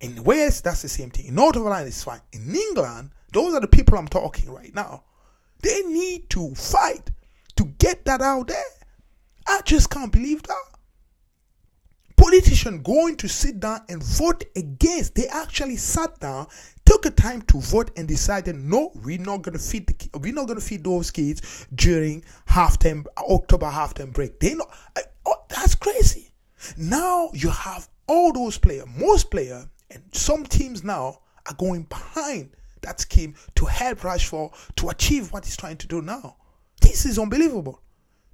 in 0.00 0.22
Wales, 0.24 0.60
that's 0.60 0.82
the 0.82 0.88
same 0.88 1.10
thing. 1.10 1.26
In 1.26 1.34
Northern 1.34 1.62
Ireland, 1.62 1.88
it's 1.88 2.02
fine. 2.02 2.20
In 2.32 2.54
England, 2.54 3.10
those 3.32 3.54
are 3.54 3.60
the 3.60 3.68
people 3.68 3.96
I'm 3.96 4.08
talking 4.08 4.50
right 4.50 4.74
now. 4.74 5.04
They 5.62 5.82
need 5.82 6.28
to 6.30 6.54
fight 6.54 7.10
to 7.56 7.64
get 7.78 8.04
that 8.04 8.20
out 8.20 8.48
there. 8.48 8.64
I 9.46 9.60
just 9.64 9.90
can't 9.90 10.12
believe 10.12 10.42
that. 10.42 10.62
Politicians 12.16 12.82
going 12.84 13.16
to 13.16 13.28
sit 13.28 13.60
down 13.60 13.80
and 13.88 14.02
vote 14.02 14.44
against. 14.56 15.14
They 15.14 15.26
actually 15.28 15.76
sat 15.76 16.18
down, 16.20 16.46
took 16.84 17.06
a 17.06 17.10
time 17.10 17.42
to 17.42 17.60
vote, 17.60 17.90
and 17.96 18.06
decided, 18.06 18.56
no, 18.56 18.92
we're 19.02 19.18
not 19.18 19.42
gonna 19.42 19.58
feed 19.58 19.86
the 19.86 20.18
we're 20.18 20.32
not 20.32 20.46
gonna 20.46 20.60
feed 20.60 20.84
those 20.84 21.10
kids 21.10 21.66
during 21.74 22.24
halftime 22.48 23.04
October 23.18 23.66
halftime 23.66 24.12
break. 24.12 24.38
They 24.38 24.54
know 24.54 24.66
oh, 25.26 25.44
that's 25.48 25.74
crazy. 25.74 26.30
Now 26.76 27.30
you 27.34 27.50
have 27.50 27.88
all 28.06 28.32
those 28.32 28.58
players, 28.58 28.86
most 28.96 29.30
players 29.30 29.66
and 29.94 30.02
some 30.12 30.44
teams 30.44 30.84
now 30.84 31.20
are 31.46 31.54
going 31.54 31.84
behind 31.84 32.50
that 32.82 33.00
scheme 33.00 33.34
to 33.54 33.64
help 33.64 34.00
Rashford 34.00 34.52
to 34.76 34.88
achieve 34.90 35.32
what 35.32 35.44
he's 35.44 35.56
trying 35.56 35.78
to 35.78 35.86
do 35.86 36.02
now. 36.02 36.36
This 36.80 37.06
is 37.06 37.18
unbelievable. 37.18 37.80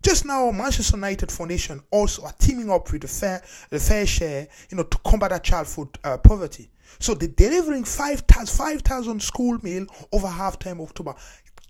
Just 0.03 0.25
now, 0.25 0.51
Manchester 0.51 0.97
United 0.97 1.31
Foundation 1.31 1.83
also 1.91 2.25
are 2.25 2.33
teaming 2.39 2.71
up 2.71 2.91
with 2.91 3.03
the 3.03 3.09
fair, 3.09 3.43
the 3.69 3.77
FareShare, 3.77 4.49
you 4.71 4.77
know, 4.79 4.83
to 4.85 4.99
combat 4.99 5.31
that 5.31 5.45
childhood 5.45 5.99
uh, 6.03 6.17
poverty. 6.17 6.71
So 6.99 7.15
they're 7.15 7.29
delivering 7.29 7.85
5,000 7.85 9.23
school 9.23 9.59
meal 9.63 9.87
over 10.11 10.27
half 10.27 10.59
halftime 10.59 10.81
October. 10.81 11.15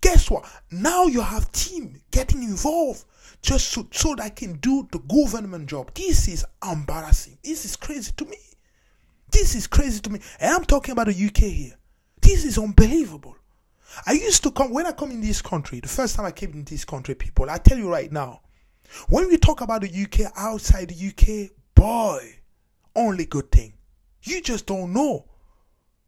Guess 0.00 0.30
what? 0.30 0.48
Now 0.70 1.06
you 1.06 1.20
have 1.20 1.50
team 1.52 2.00
getting 2.10 2.44
involved 2.44 3.04
just 3.42 3.68
so, 3.68 3.86
so 3.90 4.14
they 4.14 4.30
can 4.30 4.54
do 4.58 4.88
the 4.92 4.98
government 5.00 5.68
job. 5.68 5.92
This 5.94 6.28
is 6.28 6.44
embarrassing. 6.66 7.38
This 7.42 7.64
is 7.64 7.76
crazy 7.76 8.12
to 8.16 8.24
me. 8.24 8.36
This 9.30 9.54
is 9.54 9.66
crazy 9.66 10.00
to 10.00 10.10
me. 10.10 10.20
And 10.38 10.54
I'm 10.54 10.64
talking 10.64 10.92
about 10.92 11.06
the 11.06 11.26
UK 11.26 11.38
here. 11.38 11.74
This 12.20 12.44
is 12.44 12.58
unbelievable. 12.58 13.36
I 14.06 14.12
used 14.12 14.42
to 14.44 14.50
come, 14.50 14.72
when 14.72 14.86
I 14.86 14.92
come 14.92 15.10
in 15.10 15.20
this 15.20 15.42
country, 15.42 15.80
the 15.80 15.88
first 15.88 16.14
time 16.16 16.26
I 16.26 16.30
came 16.30 16.52
in 16.52 16.64
this 16.64 16.84
country, 16.84 17.14
people, 17.14 17.50
I 17.50 17.58
tell 17.58 17.78
you 17.78 17.90
right 17.90 18.10
now, 18.10 18.40
When 19.08 19.28
we 19.28 19.36
talk 19.36 19.60
about 19.60 19.82
the 19.82 19.88
UK 19.88 20.32
outside 20.36 20.88
the 20.88 21.08
UK, 21.08 21.50
boy, 21.74 22.40
only 22.94 23.24
good 23.26 23.50
thing. 23.50 23.74
You 24.22 24.42
just 24.42 24.66
don't 24.66 24.92
know. 24.92 25.26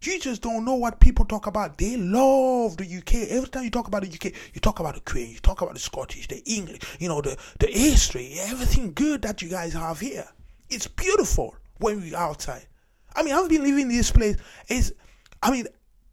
You 0.02 0.18
just 0.18 0.42
don't 0.42 0.64
know 0.64 0.74
what 0.74 0.98
people 0.98 1.24
talk 1.24 1.46
about. 1.46 1.78
They 1.78 1.96
love 1.96 2.76
the 2.76 2.84
UK. 2.84 3.30
Every 3.30 3.48
time 3.48 3.62
you 3.64 3.70
talk 3.70 3.86
about 3.86 4.02
the 4.02 4.08
UK, 4.08 4.34
you 4.52 4.60
talk 4.60 4.80
about 4.80 4.94
the 4.94 5.00
Queen, 5.00 5.30
you 5.30 5.38
talk 5.38 5.62
about 5.62 5.74
the 5.74 5.80
Scottish, 5.80 6.26
the 6.26 6.42
English, 6.44 6.80
you 6.98 7.08
know, 7.08 7.20
the, 7.20 7.36
the 7.60 7.68
history, 7.68 8.34
everything 8.40 8.92
good 8.94 9.22
that 9.22 9.42
you 9.42 9.48
guys 9.48 9.74
have 9.74 10.00
here. 10.00 10.28
It's 10.68 10.88
beautiful 10.88 11.54
when 11.78 12.00
we're 12.00 12.16
outside. 12.16 12.66
I 13.14 13.22
mean, 13.22 13.34
I've 13.34 13.48
been 13.48 13.62
living 13.62 13.82
in 13.82 13.88
this 13.88 14.10
place. 14.10 14.36
Is 14.68 14.94
I 15.42 15.50
mean, 15.50 15.66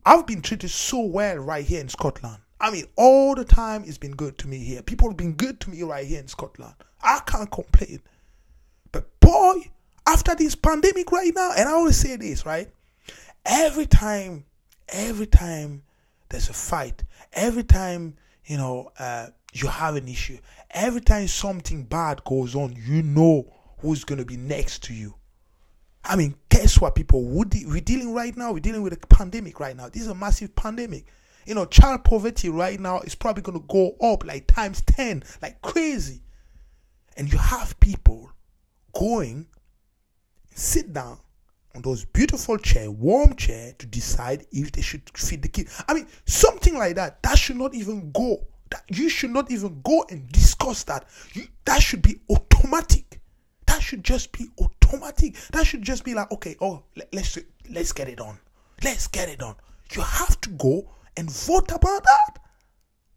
I've 0.06 0.26
been 0.26 0.42
treated 0.42 0.70
so 0.70 1.02
well 1.02 1.38
right 1.38 1.66
here 1.66 1.82
in 1.82 1.90
Scotland. 1.90 2.38
I 2.62 2.72
mean, 2.72 2.86
all 2.98 3.36
the 3.36 3.46
time 3.46 3.84
it's 3.86 3.98
been 3.98 4.16
good 4.16 4.38
to 4.40 4.48
me 4.48 4.60
here. 4.60 4.82
People 4.82 5.10
have 5.10 5.18
been 5.18 5.34
good 5.34 5.60
to 5.62 5.70
me 5.70 5.84
right 5.84 6.06
here 6.06 6.20
in 6.20 6.28
Scotland. 6.28 6.74
I 7.02 7.22
can't 7.26 7.50
complain. 7.50 8.02
But 8.92 9.08
boy, 9.20 9.72
after 10.06 10.36
this 10.36 10.56
pandemic 10.56 11.12
right 11.12 11.32
now, 11.34 11.52
and 11.56 11.70
I 11.70 11.72
always 11.72 11.96
say 11.96 12.18
this, 12.18 12.46
right? 12.46 12.70
every 13.46 13.86
time, 13.86 14.46
every 14.88 15.26
time 15.26 15.84
there's 16.30 16.50
a 16.50 16.54
fight, 16.54 17.04
every 17.34 17.64
time 17.64 18.16
you 18.46 18.58
know 18.58 18.92
uh, 19.00 19.28
you 19.54 19.68
have 19.68 19.96
an 19.96 20.08
issue, 20.08 20.38
every 20.72 21.02
time 21.02 21.28
something 21.28 21.84
bad 21.84 22.24
goes 22.24 22.56
on, 22.56 22.76
you 22.78 23.02
know 23.02 23.52
who's 23.80 24.04
gonna 24.04 24.26
be 24.26 24.38
next 24.38 24.84
to 24.84 24.94
you. 24.94 25.16
I 26.04 26.16
mean, 26.16 26.36
guess 26.50 26.80
what, 26.80 26.96
people? 26.96 27.24
We're 27.24 27.46
dealing 27.46 28.14
right 28.14 28.36
now. 28.36 28.52
We're 28.52 28.60
dealing 28.60 28.82
with 28.82 28.94
a 28.94 29.08
pandemic 29.08 29.60
right 29.60 29.76
now. 29.76 29.90
This 29.90 30.04
is 30.04 30.08
a 30.08 30.16
massive 30.16 30.56
pandemic. 30.56 31.06
You 31.46 31.56
know, 31.56 31.66
child 31.66 32.04
poverty 32.04 32.50
right 32.50 32.80
now 32.80 33.00
is 33.02 33.16
probably 33.16 33.44
going 33.44 33.60
to 33.60 33.66
go 33.68 33.96
up 34.02 34.26
like 34.26 34.48
times 34.48 34.82
10, 34.82 35.24
like 35.42 35.62
crazy. 35.62 36.22
And 37.18 37.32
you 37.32 37.38
have 37.38 37.80
people 37.80 38.32
going, 38.94 39.48
sit 40.54 40.94
down, 40.94 41.20
on 41.76 41.82
those 41.82 42.06
beautiful 42.06 42.58
chair, 42.58 42.90
warm 42.90 43.36
chair, 43.36 43.74
to 43.78 43.86
decide 43.86 44.46
if 44.52 44.72
they 44.72 44.82
should 44.82 45.02
feed 45.16 45.42
the 45.42 45.48
kid. 45.48 45.70
I 45.88 45.94
mean, 45.94 46.08
something 46.26 46.76
like 46.76 46.96
that. 46.96 47.22
That 47.24 47.38
should 47.38 47.58
not 47.58 47.74
even 47.74 48.12
go. 48.12 48.48
That 48.72 48.84
you 48.90 49.10
should 49.10 49.32
not 49.32 49.52
even 49.52 49.82
go 49.82 50.06
and 50.10 50.28
discuss 50.32 50.84
that. 50.84 51.06
You, 51.34 51.48
that 51.66 51.82
should 51.82 52.02
be 52.02 52.20
automatic. 52.30 53.09
Should 53.90 54.04
just 54.04 54.32
be 54.32 54.48
automatic. 54.62 55.36
That 55.52 55.66
should 55.66 55.82
just 55.82 56.04
be 56.04 56.14
like, 56.14 56.32
okay, 56.32 56.56
oh, 56.62 56.84
let, 56.96 57.12
let's 57.12 57.40
let's 57.72 57.92
get 57.92 58.08
it 58.08 58.20
on. 58.20 58.38
Let's 58.84 59.08
get 59.08 59.30
it 59.30 59.42
on. 59.42 59.56
You 59.94 60.04
have 60.04 60.40
to 60.42 60.50
go 60.52 60.92
and 61.18 61.28
vote 61.32 61.72
about 61.72 62.04
that. 62.04 62.40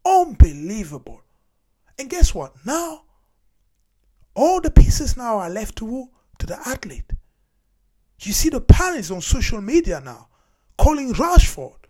Unbelievable. 0.06 1.20
And 1.98 2.08
guess 2.08 2.34
what? 2.34 2.54
Now, 2.64 3.02
all 4.34 4.62
the 4.62 4.70
pieces 4.70 5.14
now 5.14 5.36
are 5.40 5.50
left 5.50 5.76
to 5.76 6.08
to 6.38 6.46
the 6.46 6.58
athlete. 6.66 7.12
You 8.20 8.32
see 8.32 8.48
the 8.48 8.62
parents 8.62 9.10
on 9.10 9.20
social 9.20 9.60
media 9.60 10.00
now 10.00 10.28
calling 10.78 11.12
Rashford. 11.12 11.84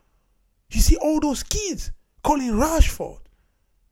You 0.73 0.81
see 0.81 0.97
all 0.97 1.21
those 1.21 1.45
kids 1.45 1.93
calling 2.25 2.51
Rashford. 2.51 3.21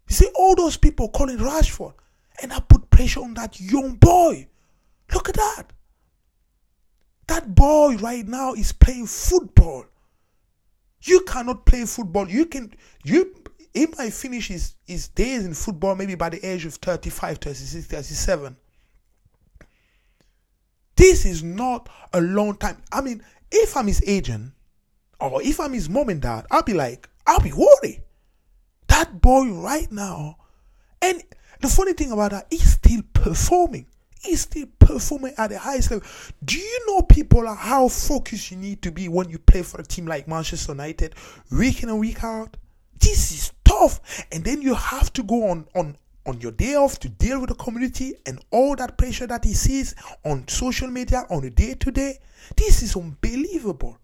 You 0.09 0.17
see 0.17 0.31
all 0.35 0.57
those 0.57 0.77
people 0.77 1.11
calling 1.11 1.39
Rashford. 1.39 1.95
And 2.43 2.53
I 2.53 2.59
put 2.59 2.91
pressure 2.91 3.21
on 3.21 3.35
that 3.35 3.61
young 3.61 3.95
boy. 3.95 4.49
Look 5.13 5.29
at 5.29 5.37
that. 5.37 5.65
That 7.27 7.55
boy 7.55 7.97
right 7.97 8.27
now 8.27 8.55
is 8.55 8.73
playing 8.73 9.07
football. 9.07 9.87
You 11.03 11.21
cannot 11.23 11.65
play 11.65 11.85
football. 11.85 12.29
You 12.29 12.47
can 12.47 12.75
you 13.05 13.35
he 13.73 13.87
might 13.99 14.13
finish 14.13 14.49
his, 14.49 14.75
his 14.85 15.09
days 15.09 15.45
in 15.45 15.55
football 15.55 15.95
maybe 15.95 16.15
by 16.15 16.29
the 16.29 16.45
age 16.45 16.65
of 16.65 16.75
35, 16.75 17.39
36, 17.39 17.87
37. 17.87 18.57
This 20.97 21.25
is 21.25 21.43
not 21.43 21.89
a 22.13 22.21
long 22.21 22.57
time. 22.57 22.83
I 22.93 23.01
mean, 23.01 23.23
if 23.51 23.77
I'm 23.77 23.87
his 23.87 24.03
agent 24.07 24.53
or 25.21 25.41
if 25.43 25.61
I'm 25.61 25.73
his 25.73 25.89
mom 25.89 26.09
and 26.09 26.21
dad, 26.21 26.47
I'll 26.51 26.63
be 26.63 26.75
like, 26.75 27.09
I'll 27.27 27.41
be 27.41 27.53
worried. 27.53 28.03
That 28.89 29.21
boy 29.21 29.53
right 29.53 29.91
now, 29.91 30.37
and 31.01 31.23
the 31.61 31.69
funny 31.69 31.93
thing 31.93 32.11
about 32.11 32.33
that, 32.33 32.49
he's 32.51 32.73
still 32.73 33.03
performing. 33.15 33.87
He's 34.23 34.43
still 34.43 34.67
performing 34.79 35.35
at 35.39 35.49
the 35.51 35.59
highest 35.59 35.91
level. 35.91 36.07
Do 36.45 36.59
you 36.59 36.87
know 36.87 37.03
people 37.03 37.53
how 37.55 37.89
focused 37.89 38.51
you 38.51 38.59
need 38.59 38.83
to 38.83 38.93
be 38.93 39.09
when 39.09 39.31
you 39.31 39.39
play 39.39 39.63
for 39.63 39.81
a 39.81 39.85
team 39.85 40.07
like 40.07 40.29
Manchester 40.29 40.73
United, 40.73 41.15
week 41.51 41.83
in 41.83 41.89
and 41.89 41.99
week 41.99 42.23
out? 42.23 42.57
This 42.99 43.33
is 43.33 43.53
tough. 43.65 44.27
And 44.31 44.45
then 44.45 44.61
you 44.61 44.75
have 44.75 45.13
to 45.15 45.23
go 45.23 45.49
on 45.49 45.67
on 45.75 45.97
on 46.27 46.41
your 46.41 46.53
day 46.53 46.75
off 46.75 46.99
to 47.01 47.09
deal 47.09 47.41
with 47.41 47.49
the 47.49 47.55
community 47.55 48.15
and 48.27 48.45
all 48.51 48.77
that 48.77 48.99
pressure 48.99 49.27
that 49.27 49.43
he 49.43 49.55
sees 49.55 49.95
on 50.25 50.47
social 50.49 50.89
media 50.89 51.25
on 51.31 51.45
a 51.45 51.51
day 51.51 51.75
to 51.75 51.91
day. 51.91 52.19
This 52.57 52.83
is 52.83 52.95
unbelievable. 52.95 53.99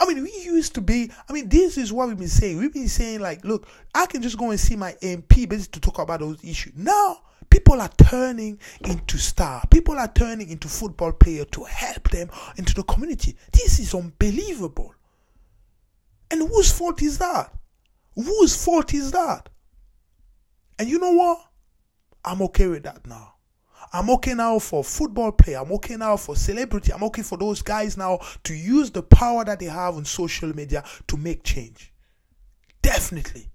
I 0.00 0.06
mean, 0.06 0.22
we 0.22 0.32
used 0.44 0.74
to 0.74 0.80
be, 0.80 1.10
I 1.28 1.32
mean, 1.32 1.48
this 1.48 1.78
is 1.78 1.92
what 1.92 2.08
we've 2.08 2.18
been 2.18 2.28
saying. 2.28 2.58
We've 2.58 2.72
been 2.72 2.88
saying, 2.88 3.20
like, 3.20 3.44
look, 3.44 3.68
I 3.94 4.06
can 4.06 4.22
just 4.22 4.38
go 4.38 4.50
and 4.50 4.58
see 4.58 4.76
my 4.76 4.92
MP 5.02 5.48
basically 5.48 5.72
to 5.72 5.80
talk 5.80 5.98
about 5.98 6.20
those 6.20 6.42
issues. 6.44 6.72
Now, 6.76 7.18
people 7.54 7.80
are 7.80 7.90
turning 7.96 8.58
into 8.84 9.16
star. 9.16 9.62
People 9.70 9.96
are 9.96 10.12
turning 10.12 10.50
into 10.50 10.66
football 10.66 11.12
player 11.12 11.44
to 11.44 11.62
help 11.62 12.10
them 12.10 12.28
into 12.56 12.74
the 12.74 12.82
community. 12.82 13.36
This 13.52 13.78
is 13.78 13.94
unbelievable. 13.94 14.92
And 16.32 16.40
whose 16.48 16.76
fault 16.76 17.00
is 17.00 17.18
that? 17.18 17.54
Whose 18.16 18.56
fault 18.56 18.92
is 18.92 19.12
that? 19.12 19.50
And 20.80 20.88
you 20.88 20.98
know 20.98 21.12
what? 21.12 21.46
I'm 22.24 22.42
okay 22.42 22.66
with 22.66 22.82
that 22.82 23.06
now. 23.06 23.34
I'm 23.92 24.10
okay 24.10 24.34
now 24.34 24.58
for 24.58 24.82
football 24.82 25.30
player. 25.30 25.58
I'm 25.58 25.70
okay 25.74 25.94
now 25.94 26.16
for 26.16 26.34
celebrity. 26.34 26.92
I'm 26.92 27.04
okay 27.04 27.22
for 27.22 27.38
those 27.38 27.62
guys 27.62 27.96
now 27.96 28.18
to 28.42 28.52
use 28.52 28.90
the 28.90 29.04
power 29.04 29.44
that 29.44 29.60
they 29.60 29.66
have 29.66 29.94
on 29.94 30.04
social 30.04 30.52
media 30.52 30.82
to 31.06 31.16
make 31.16 31.44
change. 31.44 31.92
Definitely. 32.82 33.48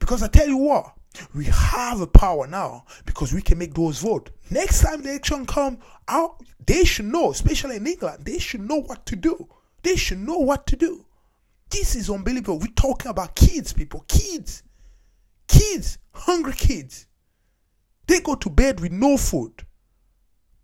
Because 0.00 0.24
I 0.24 0.26
tell 0.26 0.48
you 0.48 0.56
what, 0.56 0.97
we 1.34 1.46
have 1.46 2.00
a 2.00 2.06
power 2.06 2.46
now 2.46 2.84
because 3.04 3.32
we 3.32 3.42
can 3.42 3.58
make 3.58 3.74
those 3.74 4.00
vote. 4.00 4.30
Next 4.50 4.82
time 4.82 5.02
the 5.02 5.10
election 5.10 5.46
come 5.46 5.78
out, 6.08 6.42
they 6.66 6.84
should 6.84 7.06
know, 7.06 7.30
especially 7.30 7.76
in 7.76 7.86
England, 7.86 8.24
they 8.24 8.38
should 8.38 8.60
know 8.60 8.80
what 8.82 9.06
to 9.06 9.16
do. 9.16 9.48
They 9.82 9.96
should 9.96 10.18
know 10.18 10.38
what 10.38 10.66
to 10.68 10.76
do. 10.76 11.04
This 11.70 11.94
is 11.94 12.08
unbelievable. 12.10 12.58
We're 12.58 12.68
talking 12.68 13.10
about 13.10 13.36
kids, 13.36 13.72
people. 13.72 14.04
Kids. 14.08 14.62
Kids, 15.48 15.98
hungry 16.12 16.52
kids, 16.52 17.06
they 18.06 18.20
go 18.20 18.34
to 18.34 18.50
bed 18.50 18.80
with 18.80 18.92
no 18.92 19.16
food. 19.16 19.64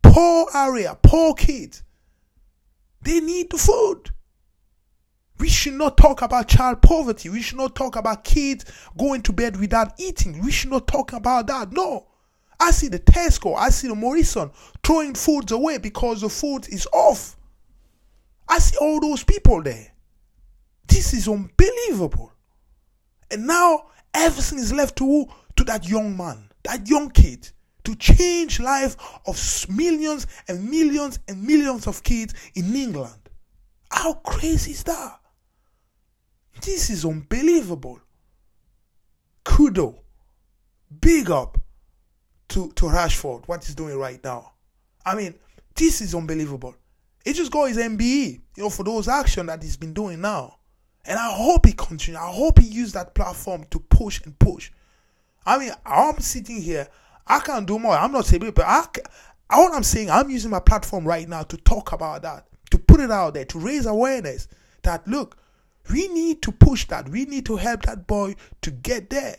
Poor 0.02 0.46
area, 0.54 0.96
poor 1.02 1.34
kids, 1.34 1.82
they 3.00 3.20
need 3.20 3.50
the 3.50 3.58
food. 3.58 4.13
We 5.38 5.48
should 5.48 5.74
not 5.74 5.96
talk 5.96 6.22
about 6.22 6.48
child 6.48 6.80
poverty. 6.80 7.28
We 7.28 7.42
should 7.42 7.58
not 7.58 7.74
talk 7.74 7.96
about 7.96 8.24
kids 8.24 8.64
going 8.96 9.22
to 9.22 9.32
bed 9.32 9.58
without 9.58 9.92
eating. 9.98 10.40
We 10.42 10.52
should 10.52 10.70
not 10.70 10.86
talk 10.86 11.12
about 11.12 11.46
that. 11.48 11.72
No. 11.72 12.06
I 12.60 12.70
see 12.70 12.88
the 12.88 13.00
Tesco, 13.00 13.56
I 13.56 13.70
see 13.70 13.88
the 13.88 13.96
Morrison 13.96 14.50
throwing 14.84 15.14
foods 15.14 15.50
away 15.50 15.78
because 15.78 16.20
the 16.20 16.28
food 16.28 16.68
is 16.68 16.86
off. 16.92 17.36
I 18.48 18.58
see 18.58 18.76
all 18.78 19.00
those 19.00 19.24
people 19.24 19.60
there. 19.62 19.92
This 20.86 21.12
is 21.12 21.28
unbelievable. 21.28 22.32
And 23.30 23.46
now 23.46 23.86
Everything 24.14 24.60
is 24.60 24.72
left 24.72 24.96
to 24.96 25.26
to 25.56 25.64
that 25.64 25.88
young 25.88 26.16
man, 26.16 26.48
that 26.62 26.88
young 26.88 27.10
kid, 27.10 27.50
to 27.82 27.94
change 27.96 28.60
life 28.60 28.96
of 29.26 29.66
millions 29.68 30.26
and 30.48 30.70
millions 30.70 31.18
and 31.28 31.42
millions 31.42 31.86
of 31.86 32.02
kids 32.02 32.32
in 32.54 32.74
England. 32.74 33.28
How 33.90 34.14
crazy 34.14 34.70
is 34.70 34.84
that? 34.84 35.20
This 36.62 36.90
is 36.90 37.04
unbelievable. 37.04 38.00
Kudo, 39.44 39.98
big 41.00 41.30
up 41.30 41.58
to, 42.48 42.70
to 42.72 42.86
Rashford, 42.86 43.46
what 43.46 43.64
he's 43.64 43.74
doing 43.74 43.96
right 43.96 44.22
now. 44.22 44.52
I 45.04 45.14
mean, 45.14 45.34
this 45.74 46.00
is 46.00 46.14
unbelievable. 46.14 46.74
He 47.24 47.32
just 47.32 47.50
got 47.50 47.68
his 47.68 47.78
MBE, 47.78 48.40
you 48.56 48.62
know, 48.62 48.70
for 48.70 48.84
those 48.84 49.08
action 49.08 49.46
that 49.46 49.62
he's 49.62 49.76
been 49.76 49.92
doing 49.94 50.20
now. 50.20 50.58
And 51.06 51.18
I 51.18 51.32
hope 51.34 51.66
he 51.66 51.72
continues. 51.72 52.20
I 52.20 52.30
hope 52.30 52.58
he 52.58 52.66
use 52.66 52.92
that 52.92 53.14
platform 53.14 53.64
to 53.70 53.78
push 53.78 54.22
and 54.24 54.38
push. 54.38 54.70
I 55.44 55.58
mean, 55.58 55.72
I'm 55.84 56.18
sitting 56.20 56.60
here. 56.60 56.88
I 57.26 57.40
can't 57.40 57.66
do 57.66 57.78
more. 57.78 57.94
I'm 57.94 58.12
not 58.12 58.26
saying, 58.26 58.50
but 58.54 58.64
I, 58.64 58.86
all 59.50 59.72
I'm 59.74 59.82
saying, 59.82 60.10
I'm 60.10 60.30
using 60.30 60.50
my 60.50 60.60
platform 60.60 61.06
right 61.06 61.28
now 61.28 61.42
to 61.42 61.56
talk 61.58 61.92
about 61.92 62.22
that, 62.22 62.46
to 62.70 62.78
put 62.78 63.00
it 63.00 63.10
out 63.10 63.34
there, 63.34 63.44
to 63.46 63.58
raise 63.58 63.86
awareness 63.86 64.48
that 64.82 65.06
look, 65.06 65.36
we 65.90 66.08
need 66.08 66.42
to 66.42 66.52
push 66.52 66.86
that. 66.88 67.08
We 67.08 67.24
need 67.24 67.46
to 67.46 67.56
help 67.56 67.82
that 67.82 68.06
boy 68.06 68.36
to 68.62 68.70
get 68.70 69.10
there. 69.10 69.36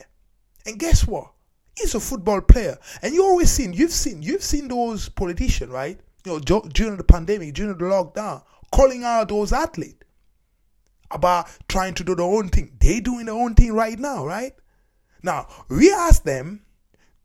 And 0.66 0.80
guess 0.80 1.08
what? 1.08 1.32
He's 1.78 1.96
a 1.96 2.00
football 2.00 2.42
player. 2.42 2.78
And 3.02 3.14
you 3.14 3.24
always 3.24 3.52
seen, 3.52 3.74
you've 3.74 3.92
seen, 3.92 4.22
you've 4.22 4.44
seen 4.44 4.68
those 4.68 5.10
politicians, 5.10 5.72
right? 5.72 6.00
You 6.25 6.34
know, 6.34 6.40
during 6.40 6.98
the 6.98 7.04
pandemic, 7.04 7.54
during 7.54 7.78
the 7.78 7.84
lockdown, 7.84 8.44
calling 8.72 9.04
out 9.04 9.30
those 9.30 9.54
athletes 9.54 10.04
about 11.12 11.48
trying 11.68 11.94
to 11.96 12.04
do 12.04 12.16
their 12.16 12.25
own 12.25 12.50
thing. 12.50 12.75
They 12.80 13.00
doing 13.00 13.25
their 13.25 13.36
own 13.36 13.54
thing 13.54 13.74
right 13.74 14.00
now, 14.00 14.25
right? 14.25 14.54
Now, 15.22 15.48
we 15.70 15.92
ask 15.92 16.24
them, 16.24 16.62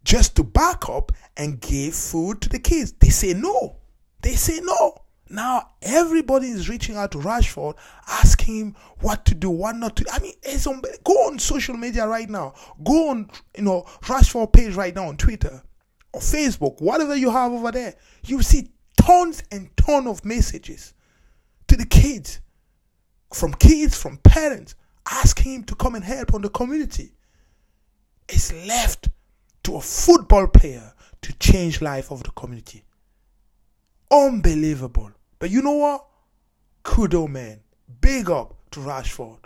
just 0.02 0.36
to 0.36 0.42
back 0.42 0.88
up 0.88 1.12
and 1.36 1.60
give 1.60 1.94
food 1.94 2.40
to 2.40 2.48
the 2.48 2.58
kids. 2.58 2.92
They 2.92 3.10
say 3.10 3.34
no. 3.34 3.76
They 4.22 4.34
say 4.34 4.60
no. 4.62 4.96
Now 5.30 5.70
everybody 5.80 6.48
is 6.48 6.68
reaching 6.68 6.96
out 6.96 7.12
to 7.12 7.18
Rashford, 7.18 7.76
asking 8.08 8.56
him 8.56 8.76
what 9.00 9.24
to 9.26 9.34
do, 9.36 9.48
what 9.48 9.76
not 9.76 9.94
to. 9.96 10.04
I 10.12 10.18
mean, 10.18 10.34
it's 10.42 10.66
on, 10.66 10.82
go 11.04 11.12
on 11.28 11.38
social 11.38 11.76
media 11.76 12.06
right 12.08 12.28
now. 12.28 12.54
Go 12.82 13.10
on, 13.10 13.30
you 13.56 13.62
know, 13.62 13.84
Rashford 14.02 14.52
page 14.52 14.74
right 14.74 14.94
now 14.94 15.06
on 15.06 15.16
Twitter 15.16 15.62
or 16.12 16.20
Facebook, 16.20 16.82
whatever 16.82 17.14
you 17.14 17.30
have 17.30 17.52
over 17.52 17.70
there. 17.70 17.94
You 18.24 18.42
see 18.42 18.72
tons 18.96 19.44
and 19.52 19.70
tons 19.76 20.08
of 20.08 20.24
messages 20.24 20.94
to 21.68 21.76
the 21.76 21.86
kids, 21.86 22.40
from 23.32 23.54
kids, 23.54 23.96
from 23.96 24.16
parents, 24.18 24.74
asking 25.08 25.54
him 25.54 25.64
to 25.64 25.76
come 25.76 25.94
and 25.94 26.02
help 26.02 26.34
on 26.34 26.42
the 26.42 26.50
community. 26.50 27.12
It's 28.28 28.52
left 28.66 29.08
to 29.62 29.76
a 29.76 29.80
football 29.80 30.48
player 30.48 30.92
to 31.22 31.32
change 31.34 31.80
life 31.80 32.10
of 32.10 32.24
the 32.24 32.32
community. 32.32 32.82
Unbelievable. 34.10 35.12
But 35.40 35.50
you 35.50 35.62
know 35.62 35.72
what? 35.72 36.06
Kudo 36.84 37.28
man. 37.28 37.60
Big 38.00 38.30
up 38.30 38.54
to 38.70 38.80
Rashford. 38.80 39.38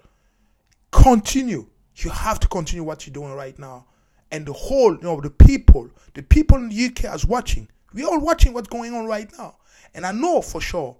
Continue. 0.90 1.66
You 1.96 2.10
have 2.10 2.40
to 2.40 2.48
continue 2.48 2.82
what 2.82 3.06
you're 3.06 3.14
doing 3.14 3.32
right 3.32 3.58
now. 3.58 3.86
And 4.30 4.44
the 4.44 4.52
whole, 4.52 4.94
you 4.94 5.02
know, 5.02 5.20
the 5.20 5.30
people, 5.30 5.88
the 6.14 6.22
people 6.22 6.58
in 6.58 6.68
the 6.68 6.84
UK 6.86 7.14
is 7.14 7.24
watching. 7.24 7.68
We're 7.92 8.08
all 8.08 8.20
watching 8.20 8.52
what's 8.52 8.68
going 8.68 8.92
on 8.92 9.06
right 9.06 9.30
now. 9.38 9.56
And 9.94 10.04
I 10.04 10.10
know 10.10 10.42
for 10.42 10.60
sure 10.60 10.96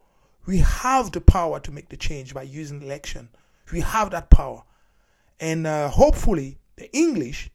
we 0.47 0.59
have 0.59 1.11
the 1.11 1.21
power 1.21 1.59
to 1.61 1.73
make 1.73 1.89
the 1.89 1.97
change 1.97 2.33
by 2.33 2.43
using 2.43 2.81
election. 2.81 3.29
We 3.73 3.81
have 3.81 4.11
that 4.11 4.31
power. 4.31 4.63
And 5.41 5.67
uh, 5.67 5.89
hopefully 5.89 6.59
the 6.77 6.95
English 6.97 7.51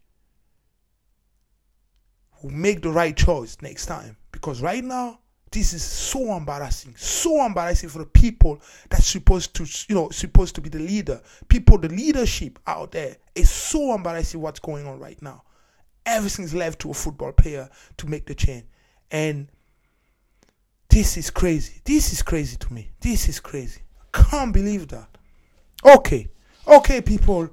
will 2.42 2.52
make 2.52 2.82
the 2.82 2.92
right 2.92 3.16
choice 3.16 3.58
next 3.62 3.86
time. 3.86 4.18
Because 4.34 4.62
right 4.62 4.84
now, 4.84 5.20
this 5.52 5.74
is 5.74 5.84
so 5.84 6.36
embarrassing, 6.36 6.96
so 6.96 7.46
embarrassing 7.46 7.90
for 7.90 8.00
the 8.00 8.06
people 8.06 8.62
that's 8.90 9.08
supposed 9.08 9.56
to, 9.56 9.66
you 9.88 9.96
know, 9.96 10.10
supposed 10.10 10.56
to 10.56 10.62
be 10.62 10.70
the 10.70 10.80
leader. 10.80 11.22
People, 11.48 11.78
the 11.78 11.90
leadership 11.90 12.60
out 12.68 12.92
there 12.92 13.18
is 13.36 13.50
so 13.50 13.96
embarrassing 13.96 14.42
what's 14.42 14.60
going 14.60 14.86
on 14.86 15.00
right 15.00 15.20
now. 15.22 15.44
Everything's 16.06 16.54
left 16.54 16.80
to 16.80 16.92
a 16.92 16.94
football 16.94 17.32
player 17.32 17.70
to 17.98 18.08
make 18.08 18.26
the 18.26 18.36
change. 18.36 18.66
And 19.12 19.48
this 20.90 21.18
is 21.18 21.30
crazy. 21.30 21.82
This 21.84 22.14
is 22.14 22.22
crazy 22.22 22.58
to 22.58 22.74
me. 22.74 22.90
This 23.00 23.28
is 23.30 23.40
crazy. 23.40 23.82
I 24.14 24.24
can't 24.24 24.54
believe 24.54 24.88
that. 24.90 25.10
Okay. 25.86 26.30
Okay, 26.68 27.02
people. 27.02 27.50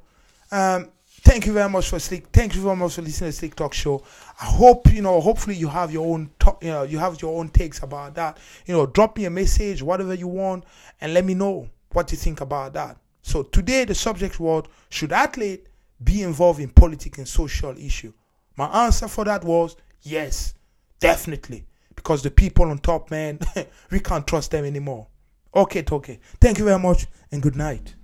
Um, 0.50 0.91
thank 1.26 1.45
you 1.45 1.52
very 1.52 1.68
much 1.68 1.88
for 1.88 1.99
Slick. 1.99 2.28
Thank 2.28 2.54
you 2.54 2.62
very 2.62 2.76
much 2.76 2.95
for 2.95 3.02
listening 3.02 3.30
to 3.30 3.37
Slick 3.37 3.56
Talk 3.56 3.75
Show. 3.75 4.02
I 4.40 4.45
hope 4.45 4.92
you 4.92 5.02
know. 5.02 5.21
Hopefully, 5.21 5.56
you 5.56 5.68
have 5.68 5.92
your 5.92 6.06
own. 6.06 6.30
Talk, 6.38 6.62
you 6.62 6.71
know, 6.71 6.85
you 6.85 6.99
have 6.99 7.21
your 7.21 7.38
own 7.38 7.49
takes 7.49 7.83
about 7.83 8.14
that. 8.14 8.38
You 8.64 8.75
know, 8.75 8.87
drop 8.87 9.16
me 9.16 9.25
a 9.25 9.30
message, 9.30 9.83
whatever 9.83 10.14
you 10.14 10.28
want, 10.28 10.64
and 11.00 11.12
let 11.12 11.25
me 11.25 11.35
know 11.35 11.68
what 11.92 12.12
you 12.12 12.16
think 12.16 12.40
about 12.40 12.75
that. 12.75 12.97
So 13.23 13.42
today, 13.42 13.85
the 13.85 13.95
subject 13.95 14.38
was: 14.38 14.66
Should 14.88 15.12
athlete 15.12 15.66
be 16.02 16.23
involved 16.23 16.61
in 16.61 16.71
politics 16.71 17.18
and 17.18 17.26
social 17.26 17.76
issue? 17.76 18.12
My 18.56 18.85
answer 18.85 19.09
for 19.09 19.25
that 19.25 19.42
was 19.42 19.76
yes, 20.02 20.54
definitely, 21.00 21.66
because 21.97 22.23
the 22.23 22.30
people 22.30 22.71
on 22.71 22.78
top, 22.78 23.11
man, 23.11 23.40
we 23.90 23.99
can't 23.99 24.26
trust 24.26 24.52
them 24.52 24.64
anymore. 24.64 25.09
Okay, 25.54 25.85
okay. 25.90 26.21
Thank 26.40 26.59
you 26.59 26.64
very 26.64 26.78
much, 26.78 27.06
and 27.33 27.42
good 27.42 27.56
night. 27.56 27.95